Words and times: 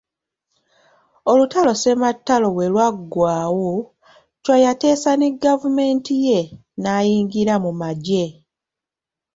Olutalo 1.31 1.71
Ssematalo 1.75 2.47
bwe 2.55 2.67
lwagwawo, 2.73 3.69
Chwa 4.43 4.55
yateesa 4.63 5.11
ne 5.15 5.27
Gavumenti 5.43 6.13
ye, 6.27 6.39
n'ayingira 6.81 7.55
mu 7.63 7.71
magye. 7.81 8.25